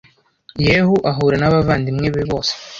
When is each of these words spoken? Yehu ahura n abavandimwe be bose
Yehu 0.67 0.95
ahura 1.09 1.35
n 1.39 1.43
abavandimwe 1.49 2.07
be 2.15 2.21
bose 2.29 2.53